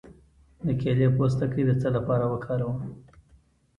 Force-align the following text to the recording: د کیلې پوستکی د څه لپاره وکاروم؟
د 0.65 0.67
کیلې 0.81 1.07
پوستکی 1.15 1.63
د 1.65 1.71
څه 1.81 1.89
لپاره 1.95 2.25
وکاروم؟ 2.33 2.77